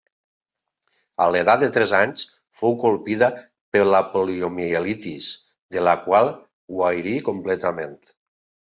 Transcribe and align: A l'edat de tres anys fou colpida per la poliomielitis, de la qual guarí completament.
A 1.25 1.27
l'edat 1.33 1.61
de 1.63 1.69
tres 1.75 1.93
anys 1.97 2.23
fou 2.63 2.73
colpida 2.85 3.29
per 3.77 3.85
la 3.91 4.01
poliomielitis, 4.17 5.31
de 5.77 5.87
la 5.89 5.97
qual 6.09 6.35
guarí 6.77 7.19
completament. 7.33 7.99